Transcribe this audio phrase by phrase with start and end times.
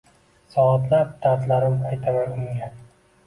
[0.53, 2.73] Soatlab dardlarim aytaman unga